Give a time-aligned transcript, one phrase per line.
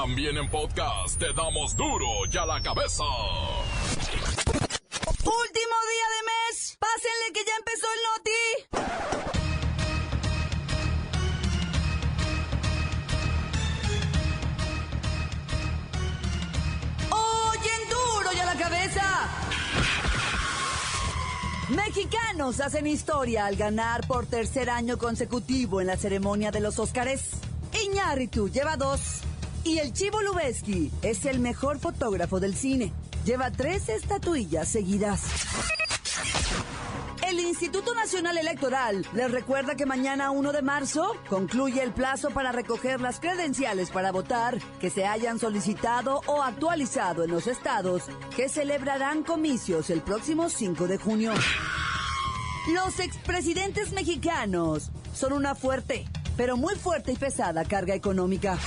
[0.00, 3.02] También en podcast te damos duro y a la cabeza.
[5.08, 6.78] Último día de mes.
[6.78, 8.40] Pásenle que ya empezó el noti.
[21.74, 27.30] Mexicanos hacen historia al ganar por tercer año consecutivo en la ceremonia de los Óscares.
[27.84, 29.22] Iñárritu lleva dos.
[29.68, 32.90] Y el Chivo Lubeski es el mejor fotógrafo del cine.
[33.26, 35.20] Lleva tres estatuillas seguidas.
[37.28, 42.50] El Instituto Nacional Electoral les recuerda que mañana 1 de marzo concluye el plazo para
[42.50, 48.04] recoger las credenciales para votar que se hayan solicitado o actualizado en los estados
[48.34, 51.34] que celebrarán comicios el próximo 5 de junio.
[52.72, 56.06] Los expresidentes mexicanos son una fuerte,
[56.38, 58.58] pero muy fuerte y pesada carga económica.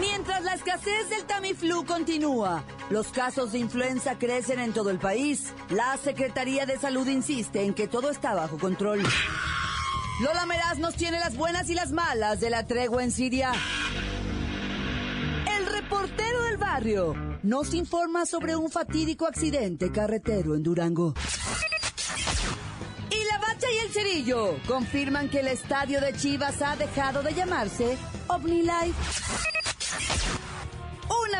[0.00, 5.52] Mientras la escasez del Tamiflu continúa, los casos de influenza crecen en todo el país.
[5.70, 9.02] La Secretaría de Salud insiste en que todo está bajo control.
[10.20, 13.52] Lola Meraz nos tiene las buenas y las malas de la tregua en Siria.
[15.56, 21.14] El reportero del barrio nos informa sobre un fatídico accidente carretero en Durango.
[23.10, 27.34] Y la bacha y el cerillo confirman que el estadio de Chivas ha dejado de
[27.34, 27.96] llamarse
[28.28, 28.94] OmniLife.
[28.94, 29.63] Una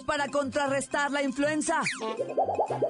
[0.00, 1.80] Para contrarrestar la influenza.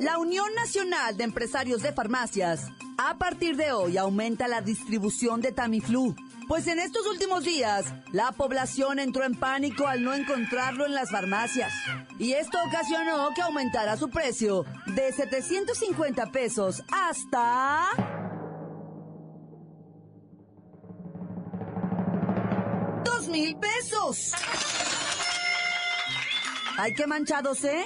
[0.01, 5.53] La Unión Nacional de Empresarios de Farmacias a partir de hoy aumenta la distribución de
[5.53, 6.17] Tamiflu.
[6.49, 11.11] Pues en estos últimos días, la población entró en pánico al no encontrarlo en las
[11.11, 11.73] farmacias.
[12.19, 17.87] Y esto ocasionó que aumentara su precio de 750 pesos hasta...
[23.05, 24.33] ¡Dos mil pesos!
[26.81, 27.85] Ay, qué manchados, ¿eh?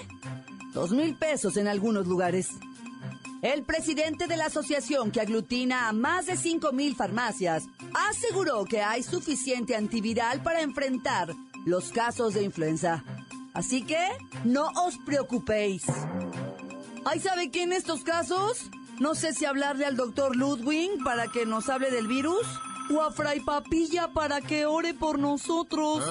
[0.74, 2.50] Dos mil pesos en algunos lugares.
[3.40, 7.64] El presidente de la asociación que aglutina a más de 5 mil farmacias
[8.10, 11.32] aseguró que hay suficiente antiviral para enfrentar
[11.64, 13.02] los casos de influenza.
[13.54, 14.06] Así que
[14.44, 15.84] no os preocupéis.
[17.06, 18.68] ¿Ay, sabe qué en estos casos?
[19.00, 22.46] No sé si hablarle al doctor Ludwig para que nos hable del virus
[22.94, 26.04] o a Fray Papilla para que ore por nosotros.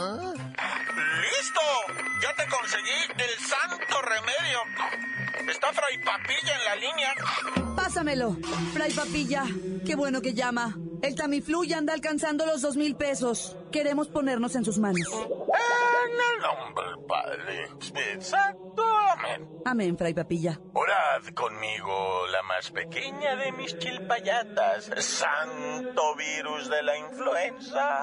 [1.51, 2.01] ¡Listo!
[2.21, 5.51] Ya te conseguí el santo remedio.
[5.51, 7.75] Está Fray Papilla en la línea.
[7.75, 8.37] Pásamelo,
[8.73, 9.43] Fray Papilla.
[9.85, 10.77] Qué bueno que llama.
[11.01, 13.57] El Tamiflu ya anda alcanzando los dos mil pesos.
[13.71, 15.07] Queremos ponernos en sus manos.
[15.11, 18.83] En el nombre del Padre, Santo.
[19.17, 19.49] Amén.
[19.65, 20.59] Amén, Fray Papilla.
[20.73, 24.91] Orad conmigo, la más pequeña de mis chilpayatas.
[24.97, 28.01] Santo virus de la influenza.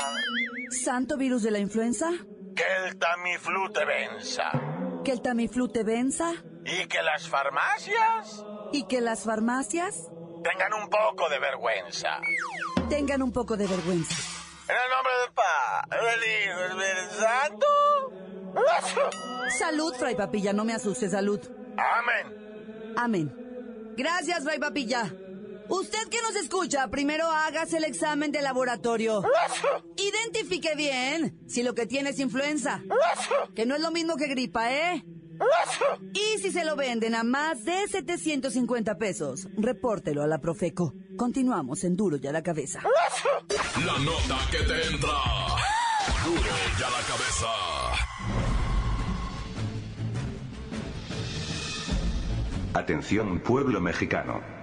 [0.70, 2.10] ¿Santo virus de la influenza?
[2.58, 4.50] Que el Tamiflu te venza.
[5.04, 6.32] ¿Que el Tamiflu te venza?
[6.64, 10.10] Y que las farmacias ¿Y que las farmacias
[10.42, 12.20] tengan un poco de vergüenza.
[12.90, 14.14] tengan un poco de vergüenza?
[14.68, 17.66] En el nombre del Padre, del Hijo del Santo.
[19.58, 21.40] Salud, Fray Papilla, no me asuste, salud.
[21.76, 22.94] Amén.
[22.96, 23.94] Amén.
[23.96, 25.10] Gracias, Fray Papilla.
[25.68, 29.22] Usted que nos escucha, primero hágase el examen de laboratorio.
[29.96, 32.82] Identifique bien si lo que tiene es influenza.
[33.54, 35.04] Que no es lo mismo que gripa, ¿eh?
[36.12, 40.94] Y si se lo venden a más de 750 pesos, repórtelo a la Profeco.
[41.16, 42.80] Continuamos en Duro y a la cabeza.
[43.84, 45.18] La nota que te entra.
[46.24, 46.40] Duro
[46.78, 47.48] y a la cabeza.
[52.74, 54.57] Atención pueblo mexicano.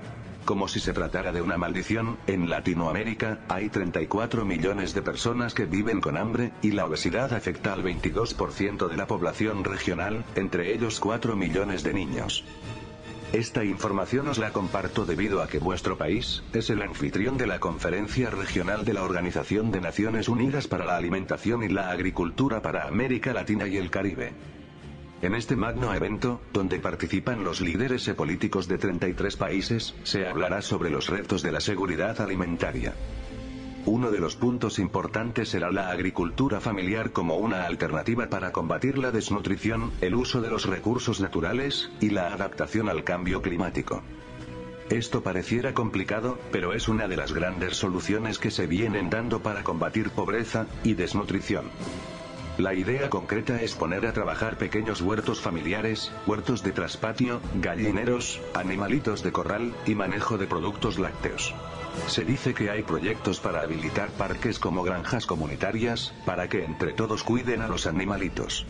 [0.46, 5.66] Como si se tratara de una maldición, en Latinoamérica, hay 34 millones de personas que
[5.66, 11.00] viven con hambre, y la obesidad afecta al 22% de la población regional, entre ellos
[11.00, 12.44] 4 millones de niños.
[13.34, 17.60] Esta información os la comparto debido a que vuestro país, es el anfitrión de la
[17.60, 22.88] Conferencia Regional de la Organización de Naciones Unidas para la Alimentación y la Agricultura para
[22.88, 24.34] América Latina y el Caribe.
[25.26, 30.92] En este magno evento, donde participan los líderes políticos de 33 países, se hablará sobre
[30.92, 32.94] los retos de la seguridad alimentaria.
[33.88, 39.10] Uno de los puntos importantes será la agricultura familiar como una alternativa para combatir la
[39.10, 44.04] desnutrición, el uso de los recursos naturales, y la adaptación al cambio climático.
[44.92, 49.64] Esto pareciera complicado, pero es una de las grandes soluciones que se vienen dando para
[49.64, 51.72] combatir pobreza y desnutrición.
[52.58, 59.24] La idea concreta es poner a trabajar pequeños huertos familiares, huertos de traspatio, gallineros, animalitos
[59.24, 61.54] de corral, y manejo de productos lácteos.
[62.08, 67.24] Se dice que hay proyectos para habilitar parques como granjas comunitarias, para que entre todos
[67.24, 68.66] cuiden a los animalitos.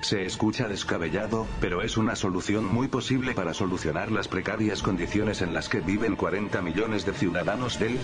[0.00, 5.52] Se escucha descabellado, pero es una solución muy posible para solucionar las precarias condiciones en
[5.52, 7.98] las que viven 40 millones de ciudadanos del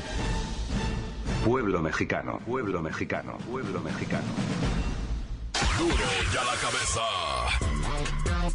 [1.44, 4.29] pueblo mexicano, pueblo mexicano, pueblo mexicano.
[5.81, 5.94] Duro
[6.35, 7.00] ya la cabeza.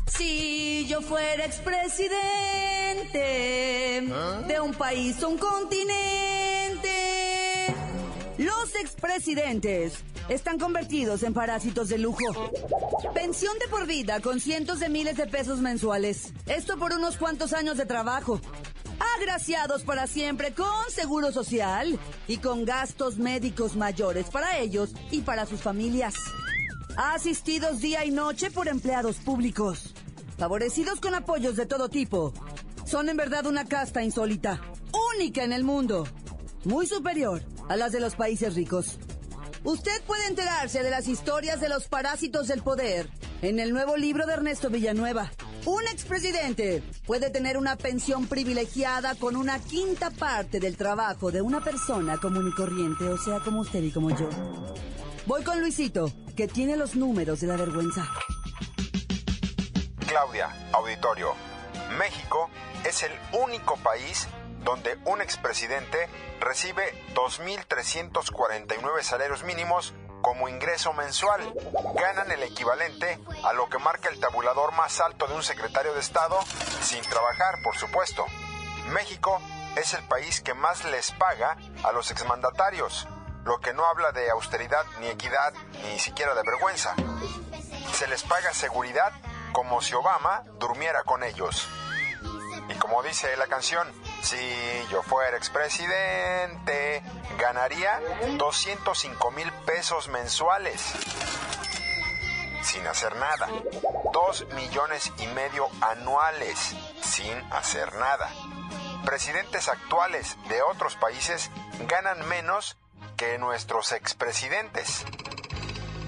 [0.06, 3.18] Si yo fuera expresidente
[4.48, 6.92] de un país o un continente,
[8.38, 12.52] los expresidentes están convertidos en parásitos de lujo.
[13.16, 16.32] Pensión de por vida con cientos de miles de pesos mensuales.
[16.46, 18.40] Esto por unos cuantos años de trabajo.
[19.18, 25.48] Agraciados para siempre con seguro social y con gastos médicos mayores para ellos y para
[25.48, 26.14] sus familias
[26.98, 29.94] asistidos día y noche por empleados públicos,
[30.38, 32.34] favorecidos con apoyos de todo tipo.
[32.86, 34.62] Son en verdad una casta insólita,
[35.16, 36.08] única en el mundo,
[36.64, 39.00] muy superior a las de los países ricos.
[39.64, 43.10] Usted puede enterarse de las historias de los parásitos del poder
[43.42, 45.32] en el nuevo libro de Ernesto Villanueva.
[45.66, 51.64] Un expresidente puede tener una pensión privilegiada con una quinta parte del trabajo de una
[51.64, 54.30] persona común y corriente, o sea, como usted y como yo.
[55.28, 58.08] Voy con Luisito, que tiene los números de la vergüenza.
[60.08, 61.34] Claudia, auditorio.
[61.98, 62.52] México
[62.84, 64.28] es el único país
[64.64, 71.42] donde un expresidente recibe 2.349 salarios mínimos como ingreso mensual.
[71.96, 76.02] Ganan el equivalente a lo que marca el tabulador más alto de un secretario de
[76.02, 76.38] Estado
[76.82, 78.28] sin trabajar, por supuesto.
[78.90, 79.42] México
[79.76, 83.08] es el país que más les paga a los exmandatarios
[83.46, 85.54] lo que no habla de austeridad ni equidad
[85.84, 86.96] ni siquiera de vergüenza.
[87.94, 89.14] Se les paga seguridad
[89.54, 91.70] como si Obama durmiera con ellos.
[92.68, 93.88] Y como dice la canción,
[94.22, 94.38] si
[94.90, 97.04] yo fuera expresidente,
[97.38, 98.02] ganaría
[98.38, 100.82] 205 mil pesos mensuales.
[102.64, 103.48] Sin hacer nada.
[104.12, 106.76] Dos millones y medio anuales.
[107.04, 108.32] Sin hacer nada.
[109.06, 111.52] Presidentes actuales de otros países
[111.88, 112.76] ganan menos
[113.16, 115.06] que nuestros expresidentes.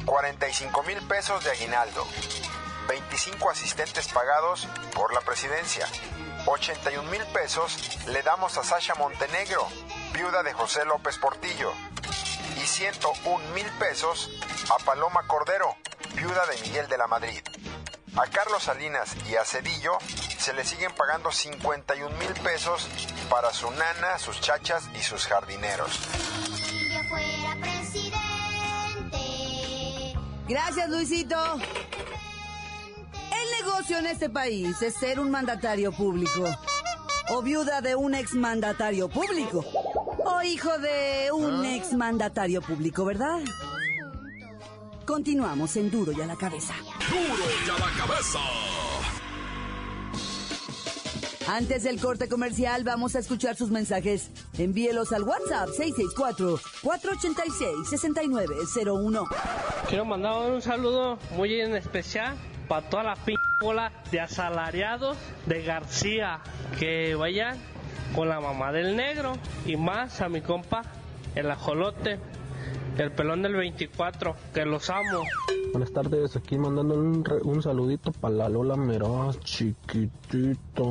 [0.06, 2.06] 45 mil pesos de aguinaldo,
[2.88, 5.86] 25 asistentes pagados por la presidencia,
[6.46, 9.68] 81 mil pesos le damos a Sasha Montenegro,
[10.14, 11.74] viuda de José López Portillo,
[12.56, 14.32] y 101 mil pesos
[14.70, 15.76] a Paloma Cordero,
[16.14, 17.42] viuda de Miguel de la Madrid.
[18.16, 19.98] A Carlos Salinas y a Cedillo
[20.40, 22.88] se le siguen pagando 51 mil pesos
[23.30, 26.00] para su nana, sus chachas y sus jardineros.
[30.48, 31.36] Gracias, Luisito.
[33.32, 36.48] El negocio en este país es ser un mandatario público.
[37.30, 39.66] O viuda de un exmandatario público.
[40.26, 41.76] O hijo de un ah.
[41.76, 43.40] exmandatario público, ¿verdad?
[45.06, 46.74] Continuamos en Duro y a la cabeza.
[47.10, 48.40] Duro y a la cabeza.
[51.48, 54.30] Antes del corte comercial, vamos a escuchar sus mensajes.
[54.58, 55.70] Envíelos al WhatsApp
[56.84, 59.26] 664-486-6901.
[59.88, 62.36] Quiero mandar un saludo muy en especial
[62.68, 63.16] para toda la
[63.62, 66.42] bola de asalariados de García
[66.80, 67.58] que vayan
[68.14, 70.82] con la mamá del negro y más a mi compa
[71.36, 72.20] el ajolote
[72.98, 75.24] el pelón del 24, que los amo.
[75.72, 80.86] Buenas tardes, aquí mandando un, un saludito para la Lola Mera, chiquitito.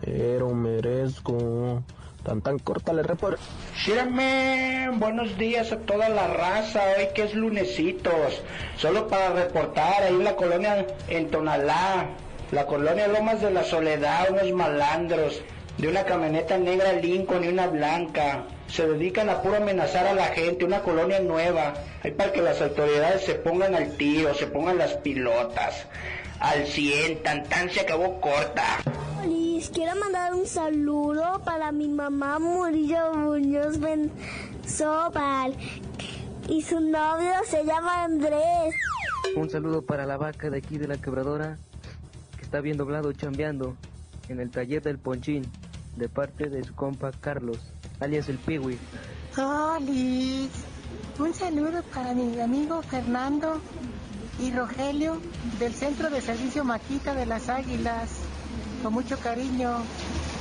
[0.00, 1.82] Pero merezco.
[2.22, 3.36] Tan tan corta le repor.
[3.76, 8.42] Sírame, buenos días a toda la raza, hoy que es lunesitos.
[8.76, 12.10] Solo para reportar ahí en la colonia en Tonalá,
[12.52, 15.42] la colonia Lomas de la Soledad, unos malandros,
[15.78, 20.28] de una camioneta negra Lincoln y una blanca se dedican a puro amenazar a la
[20.28, 24.78] gente, una colonia nueva, hay para que las autoridades se pongan al tiro, se pongan
[24.78, 25.86] las pilotas.
[26.40, 28.78] Al 100, tan tan se acabó corta.
[29.26, 33.78] Liz, quiero mandar un saludo para mi mamá Murillo Muñoz
[34.66, 35.54] Sobal
[36.48, 38.74] y su novio se llama Andrés.
[39.36, 41.58] Un saludo para la vaca de aquí de la quebradora
[42.38, 43.76] que está bien doblado chambeando
[44.28, 45.44] en el taller del Ponchín
[45.96, 47.58] de parte de su compa Carlos,
[48.00, 48.78] alias el Piwi.
[49.34, 50.50] Solis,
[51.18, 53.60] un saludo para mi amigo Fernando
[54.40, 55.20] y Rogelio
[55.58, 58.20] del Centro de Servicio Maquita de las Águilas.
[58.82, 59.78] Con mucho cariño,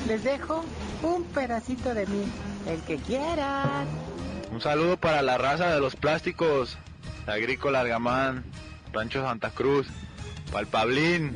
[0.07, 0.63] les dejo
[1.03, 2.23] un pedacito de mí,
[2.67, 3.87] el que quieran.
[4.51, 6.77] Un saludo para la raza de los plásticos,
[7.27, 8.43] Agrícola Argamán,
[8.91, 9.87] Rancho Santa Cruz,
[10.51, 11.35] para el Pablín,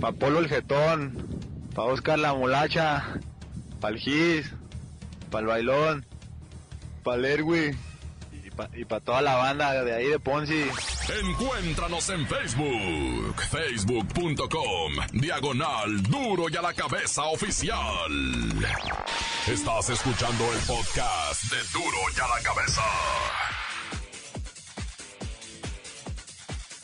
[0.00, 1.35] para Polo el Getón,
[1.76, 3.04] para Oscar la Mulacha,
[3.82, 4.50] para el Gis,
[5.30, 6.06] para el Bailón,
[7.04, 7.76] para el Erwi
[8.72, 10.64] y para toda la banda de ahí de Ponzi.
[11.22, 18.10] Encuéntranos en Facebook, facebook.com, diagonal duro y a la cabeza oficial.
[19.46, 22.82] Estás escuchando el podcast de duro y a la cabeza.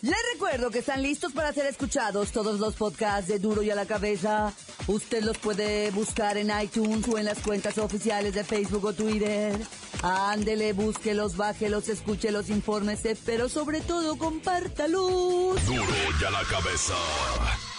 [0.03, 3.77] Les recuerdo que están listos para ser escuchados todos los podcasts de Duro y a
[3.77, 4.53] la Cabeza.
[4.89, 9.57] Usted los puede buscar en iTunes o en las cuentas oficiales de Facebook o Twitter.
[10.03, 15.65] Ándele, búsquelos, bájelos, escúchelos, infórmese, pero sobre todo compártalos.
[15.67, 15.85] Duro
[16.21, 16.95] y a la Cabeza.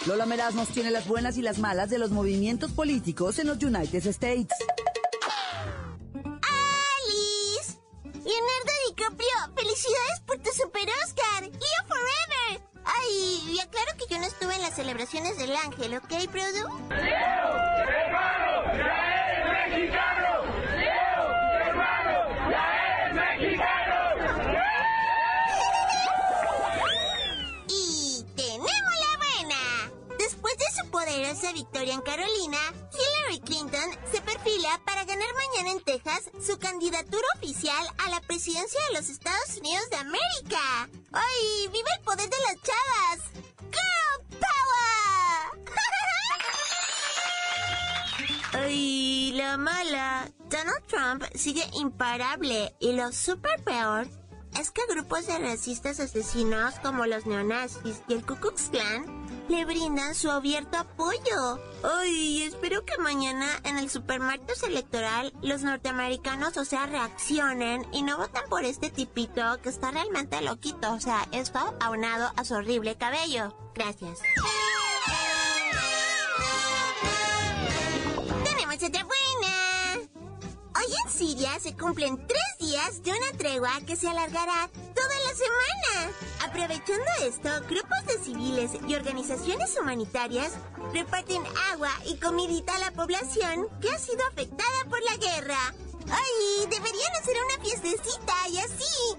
[0.06, 3.62] Lola Meraz nos tiene las buenas y las malas de los movimientos políticos en los
[3.62, 4.54] United States.
[6.14, 7.78] ¡Alice!
[8.14, 11.42] Leonardo DiCaprio, felicidades por tu Super Oscar.
[11.42, 12.73] ¡Leo Forever!
[12.84, 16.68] Ay, y aclaro que yo no estuve en las celebraciones del ángel, ¿ok, Produ?
[16.90, 17.56] ¡Leo,
[17.88, 18.72] hermano!
[18.76, 20.44] ¡Ya eres mexicano!
[20.76, 21.22] ¡Leo,
[21.66, 22.50] hermano!
[22.50, 23.96] ¡Ya eres mexicano!
[27.68, 28.68] Y tenemos
[29.00, 29.62] la buena.
[30.18, 32.58] Después de su poderosa victoria en Carolina,
[32.92, 38.80] Hillary Clinton se perfila para ganar mañana en Texas su candidatura oficial a la presidencia
[38.88, 40.88] de los Estados Unidos de América.
[41.14, 43.20] ¡Ay, viva el poder de las chavas!
[43.70, 45.64] ¡Girl Power!
[48.64, 50.28] ¡Ay, la mala!
[50.50, 54.08] Donald Trump sigue imparable y lo super peor
[54.58, 59.64] es que grupos de racistas asesinos como los neonazis y el Ku Klux Klan le
[59.64, 61.60] brindan su abierto apoyo.
[61.82, 68.16] Ay, espero que mañana en el supermartes electoral los norteamericanos, o sea, reaccionen y no
[68.16, 70.92] voten por este tipito que está realmente loquito.
[70.92, 73.54] O sea, esto aunado a su horrible cabello.
[73.74, 74.20] Gracias.
[81.24, 86.12] Siria se cumplen tres días de una tregua que se alargará toda la semana.
[86.44, 90.52] Aprovechando esto, grupos de civiles y organizaciones humanitarias
[90.92, 95.74] reparten agua y comidita a la población que ha sido afectada por la guerra.
[96.10, 96.66] ¡Ay!
[96.68, 99.16] Deberían hacer una fiestecita y así.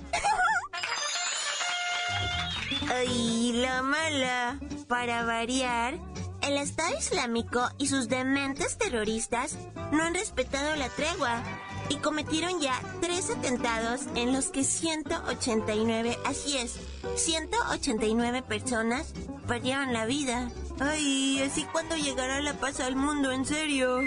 [2.94, 3.54] ¡Ay!
[3.54, 4.60] La mala.
[4.88, 5.98] Para variar,
[6.44, 9.58] el Estado Islámico y sus dementes terroristas
[9.92, 11.42] no han respetado la tregua
[11.90, 16.76] y cometieron ya tres atentados en los que 189, así es,
[17.16, 19.14] 189 personas
[19.48, 20.50] perdieron la vida.
[20.80, 24.02] Ay, así cuando llegará la paz al mundo, en serio.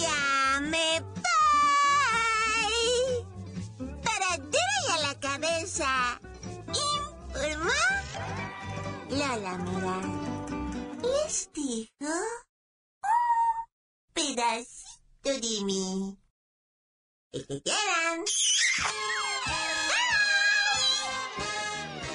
[0.00, 1.46] Ya me voy.
[4.02, 6.20] Para a la cabeza.
[6.68, 7.70] Informó
[9.10, 10.00] Lola Mira.
[11.02, 12.14] Les digo
[14.34, 16.18] pedacito de mí.
[17.32, 18.24] El que quieran.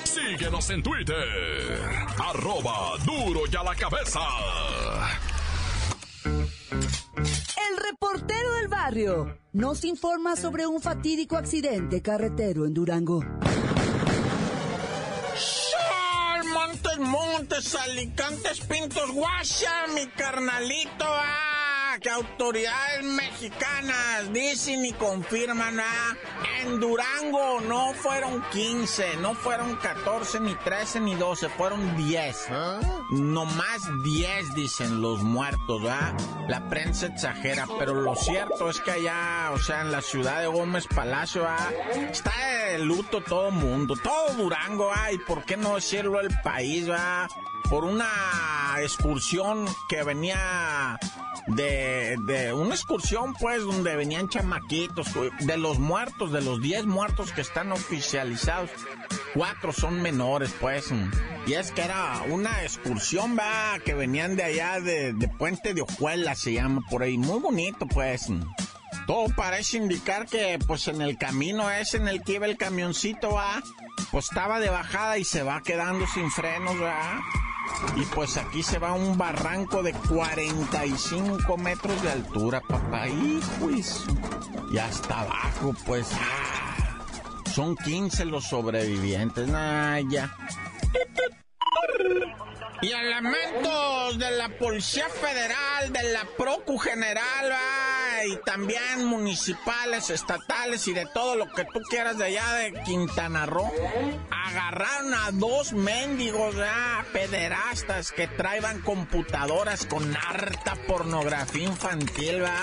[0.03, 1.83] Síguenos en Twitter.
[2.19, 4.19] Arroba duro y a la cabeza.
[6.25, 13.23] El reportero del barrio nos informa sobre un fatídico accidente carretero en Durango.
[16.53, 21.54] Montes, montes, alicantes, pintos, guasha, mi carnalito, ah,
[22.05, 26.15] que autoridades mexicanas dicen y confirman, ah,
[26.61, 32.49] en Durango no fueron 15, no fueron 14, ni 13, ni 12, fueron 10.
[33.09, 36.15] No más 10, dicen los muertos, ¿ah?
[36.47, 40.47] La prensa exagera, pero lo cierto es que allá, o sea, en la ciudad de
[40.47, 41.71] Gómez Palacio, ¿ah?
[42.11, 42.31] está
[42.67, 45.11] de luto todo mundo, todo Durango, ¿ah?
[45.11, 47.27] Y por qué no decirlo el país, ¿ah?
[47.67, 50.99] Por una excursión que venía
[51.47, 55.07] de, de una excursión, pues, donde venían chamaquitos,
[55.39, 58.69] de los muertos, de los 10 muertos que están oficializados,
[59.33, 60.91] cuatro son menores, pues.
[61.45, 65.81] Y es que era una excursión, va, que venían de allá de, de Puente de
[65.81, 67.17] Ojuela, se llama por ahí.
[67.17, 68.29] Muy bonito, pues.
[69.07, 73.31] Todo parece indicar que pues en el camino ese en el que iba el camioncito,
[73.33, 73.61] va,
[74.11, 77.21] pues estaba de bajada y se va quedando sin frenos, va.
[77.95, 83.07] Y pues aquí se va un barranco de 45 metros de altura, papá.
[83.07, 83.69] Hijo
[84.71, 86.07] Y hasta abajo, pues.
[86.13, 86.55] ah,
[87.53, 89.47] son 15 los sobrevivientes.
[89.47, 90.35] Nah, ya.
[92.81, 97.84] Y elementos de la Policía Federal, de la Procu General, ah,
[98.27, 103.45] y también municipales, estatales y de todo lo que tú quieras de allá de Quintana
[103.45, 103.71] Roo,
[104.45, 112.59] agarraron a dos mendigos, ah, pederastas que traían computadoras con harta pornografía infantil, ¿va?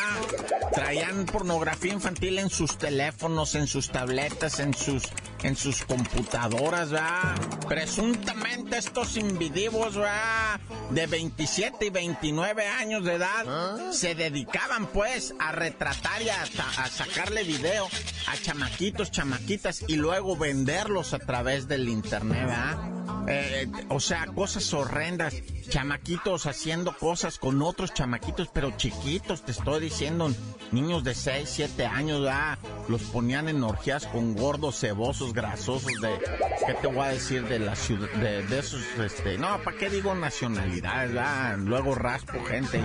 [0.73, 5.03] Traían pornografía infantil en sus teléfonos, en sus tabletas, en sus,
[5.43, 7.35] en sus computadoras, ¿va?
[7.69, 10.61] Presuntamente estos individuos, ¿va?
[10.91, 16.89] De 27 y 29 años de edad se dedicaban pues a retratar y a, a
[16.89, 17.89] sacarle video
[18.29, 23.29] a chamaquitos, chamaquitas y luego venderlos a través del internet, ¿verdad?
[23.29, 25.35] Eh, o sea, cosas horrendas.
[25.69, 30.31] Chamaquitos haciendo cosas con otros chamaquitos, pero chiquitos, te estoy diciendo,
[30.71, 32.59] niños de 6, 7 años, ¿verdad?
[32.89, 36.19] Los ponían en orgías con gordos, cebosos, grasosos de,
[36.67, 37.47] ¿qué te voy a decir?
[37.47, 41.59] De la ciudad, de, esos, este, no, ¿para qué digo nacionalidades, ¿verdad?
[41.59, 42.85] Luego raspo gente.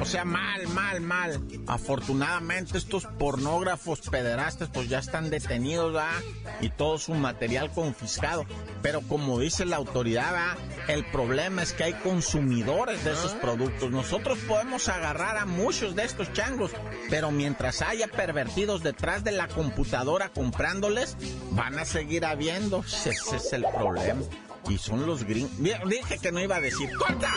[0.00, 1.40] O sea, mal, mal, mal.
[1.66, 6.20] Afortunadamente estos pornógrafos pederastas pues ya están detenidos, ¿verdad?
[6.60, 8.44] Y todo su material confiscado.
[8.82, 10.56] Pero como dice la autoridad, ¿verdad?
[10.88, 13.90] el problema es que hay consumidores de esos productos.
[13.90, 16.70] Nosotros podemos agarrar a muchos de estos changos,
[17.10, 21.14] pero mientras haya pervertidos detrás de la computadora comprándoles,
[21.50, 22.80] van a seguir habiendo.
[22.80, 24.22] Ese es el problema.
[24.66, 25.58] Y son los gringos.
[25.58, 26.88] Dije que no iba a decir.
[26.96, 27.34] ¡Corta!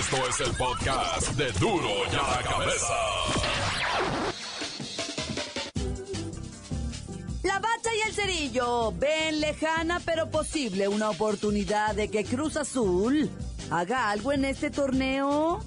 [0.00, 3.43] Esto es el podcast de Duro y a la Cabeza.
[8.44, 13.30] Cerillo ven lejana pero posible una oportunidad de que Cruz Azul
[13.70, 15.64] haga algo en este torneo.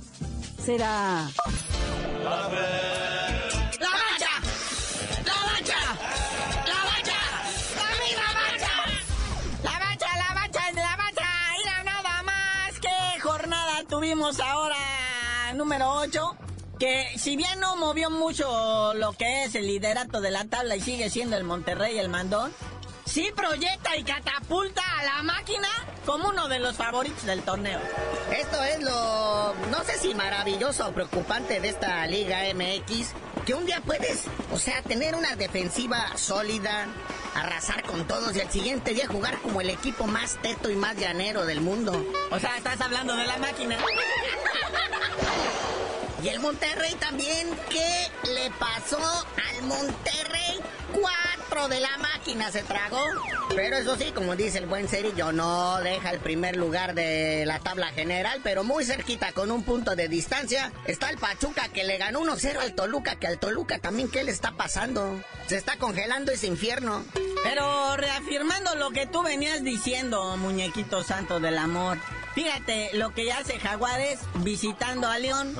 [0.63, 1.27] ¿Será?
[2.23, 4.29] ¡La bacha!
[5.25, 5.79] ¡La bacha!
[6.67, 7.17] ¡La bacha!
[7.81, 8.75] ¡A mí la bacha!
[9.63, 11.29] La bacha, la bacha, la bacha.
[11.57, 14.77] Mira nada más que jornada tuvimos ahora
[15.55, 16.37] número 8.
[16.77, 20.81] Que si bien no movió mucho lo que es el liderato de la tabla y
[20.81, 22.53] sigue siendo el Monterrey el mandón,
[23.17, 25.67] sí proyecta y catapulta a la máquina
[26.05, 27.79] como uno de los favoritos del torneo.
[28.31, 33.65] Esto es lo, no sé si maravilloso o preocupante de esta Liga MX, que un
[33.65, 36.85] día puedes, o sea, tener una defensiva sólida,
[37.33, 40.95] arrasar con todos y al siguiente día jugar como el equipo más teto y más
[40.95, 42.05] llanero del mundo.
[42.29, 43.79] O sea, estás hablando de la máquina.
[46.23, 50.59] Y el Monterrey también, ¿qué le pasó al Monterrey?
[51.47, 53.03] De la máquina se tragó.
[53.53, 57.59] Pero eso sí, como dice el buen Cerillo, no deja el primer lugar de la
[57.59, 61.97] tabla general, pero muy cerquita, con un punto de distancia, está el Pachuca que le
[61.97, 65.19] ganó 1-0 al Toluca, que al Toluca también, ¿qué le está pasando?
[65.47, 67.03] Se está congelando ese infierno.
[67.43, 71.97] Pero reafirmando lo que tú venías diciendo, muñequito santo del amor.
[72.35, 75.55] Fíjate lo que hace Jaguares visitando a León.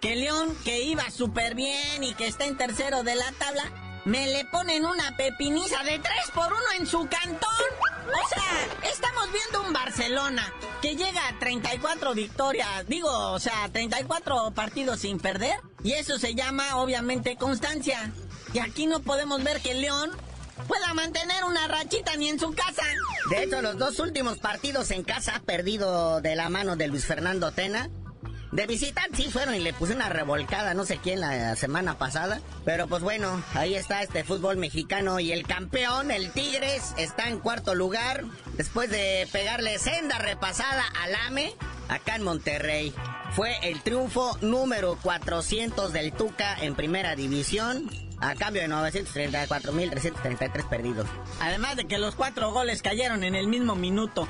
[0.00, 3.70] Que León, que iba súper bien y que está en tercero de la tabla,
[4.04, 7.50] me le ponen una pepiniza de 3 por 1 en su cantón.
[8.06, 14.50] O sea, estamos viendo un Barcelona que llega a 34 victorias, digo, o sea, 34
[14.52, 15.56] partidos sin perder.
[15.82, 18.12] Y eso se llama, obviamente, constancia.
[18.52, 20.10] Y aquí no podemos ver que León
[20.68, 22.82] pueda mantener una rachita ni en su casa.
[23.30, 27.52] De hecho, los dos últimos partidos en casa, perdido de la mano de Luis Fernando
[27.52, 27.88] Tena.
[28.54, 32.40] De visitante sí fueron y le puse una revolcada, no sé quién, la semana pasada.
[32.64, 37.40] Pero pues bueno, ahí está este fútbol mexicano y el campeón, el Tigres, está en
[37.40, 38.22] cuarto lugar.
[38.56, 41.52] Después de pegarle senda repasada al AME,
[41.88, 42.94] acá en Monterrey.
[43.32, 47.90] Fue el triunfo número 400 del Tuca en primera división.
[48.20, 51.08] A cambio de 934.333 perdidos.
[51.40, 54.28] Además de que los cuatro goles cayeron en el mismo minuto.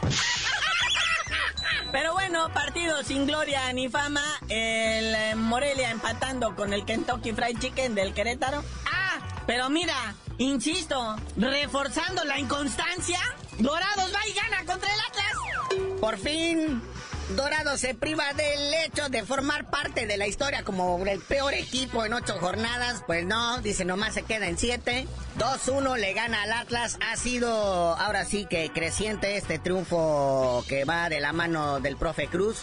[1.95, 4.21] Pero bueno, partido sin gloria ni fama.
[4.49, 8.65] El eh, Morelia empatando con el Kentucky Fried Chicken del Querétaro.
[8.93, 13.21] Ah, pero mira, insisto, reforzando la inconstancia,
[13.61, 16.01] Dorados va y gana contra el Atlas.
[16.01, 16.83] Por fin,
[17.31, 22.05] Dorado se priva del hecho de formar parte de la historia como el peor equipo
[22.05, 23.03] en ocho jornadas.
[23.07, 25.09] Pues no, dice nomás se queda en siete.
[25.39, 26.99] 2-1 le gana al Atlas.
[27.01, 32.27] Ha sido ahora sí que creciente este triunfo que va de la mano del profe
[32.29, 32.63] Cruz.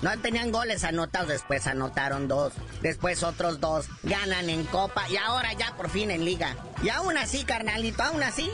[0.00, 5.52] No tenían goles anotados, después anotaron dos, después otros dos, ganan en Copa y ahora
[5.54, 6.54] ya por fin en Liga.
[6.84, 8.48] Y aún así, carnalito, aún así,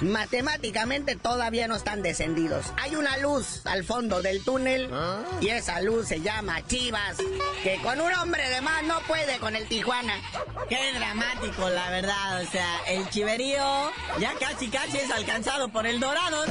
[0.00, 2.66] matemáticamente todavía no están descendidos.
[2.78, 4.90] Hay una luz al fondo del túnel
[5.40, 7.18] y esa luz se llama Chivas,
[7.62, 10.14] que con un hombre de más no puede con el Tijuana.
[10.68, 12.42] Qué dramático, la verdad.
[12.42, 16.44] O sea, el chiverío ya casi casi es alcanzado por el Dorado.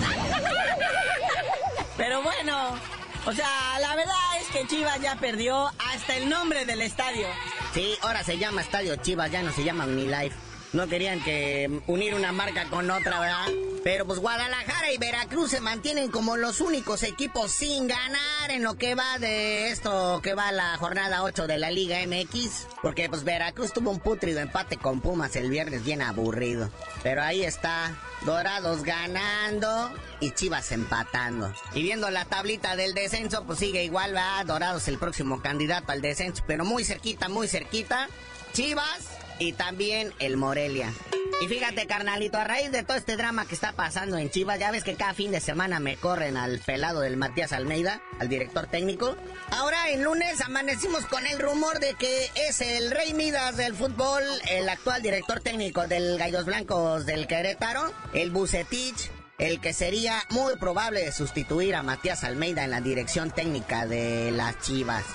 [1.97, 2.79] Pero bueno,
[3.25, 7.27] o sea, la verdad es que Chivas ya perdió hasta el nombre del estadio.
[7.73, 10.35] Sí, ahora se llama Estadio Chivas, ya no se llama Unilife.
[10.71, 13.47] No querían que unir una marca con otra, ¿verdad?
[13.83, 18.75] Pero pues Guadalajara y Veracruz se mantienen como los únicos equipos sin ganar en lo
[18.75, 22.67] que va de esto, que va la jornada 8 de la Liga MX.
[22.83, 26.69] Porque pues Veracruz tuvo un putrido empate con Pumas el viernes bien aburrido.
[27.01, 31.51] Pero ahí está, Dorados ganando y Chivas empatando.
[31.73, 36.01] Y viendo la tablita del descenso, pues sigue igual, va Dorados el próximo candidato al
[36.01, 38.07] descenso, pero muy cerquita, muy cerquita.
[38.53, 40.93] Chivas y también el Morelia.
[41.41, 44.71] Y fíjate, carnalito, a raíz de todo este drama que está pasando en Chivas, ya
[44.71, 48.67] ves que cada fin de semana me corren al pelado del Matías Almeida, al director
[48.67, 49.15] técnico.
[49.51, 54.21] Ahora en lunes amanecimos con el rumor de que es el Rey Midas del fútbol,
[54.51, 60.57] el actual director técnico del Gallos Blancos del Querétaro, el Bucetich, el que sería muy
[60.57, 65.05] probable sustituir a Matías Almeida en la dirección técnica de las Chivas.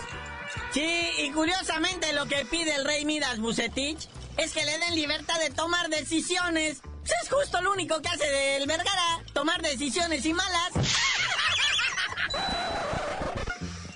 [0.73, 5.39] Sí, y curiosamente lo que pide el rey Midas Bucetich es que le den libertad
[5.41, 6.81] de tomar decisiones.
[6.83, 10.73] Pues es justo lo único que hace del Vergara, tomar decisiones y malas.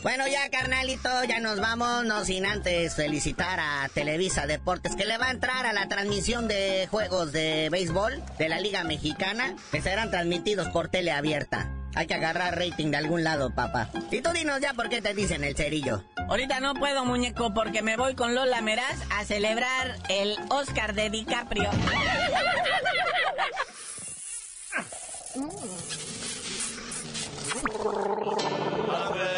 [0.03, 5.19] Bueno, ya carnalito, ya nos vamos, no sin antes felicitar a Televisa Deportes que le
[5.19, 9.83] va a entrar a la transmisión de juegos de béisbol de la Liga Mexicana que
[9.83, 11.78] serán transmitidos por tele abierta.
[11.95, 13.91] Hay que agarrar rating de algún lado, papá.
[14.11, 16.05] Y tú dinos ya por qué te dicen el cerillo.
[16.29, 21.11] Ahorita no puedo, muñeco, porque me voy con Lola Meraz a celebrar el Oscar de
[21.11, 21.71] DiCaprio.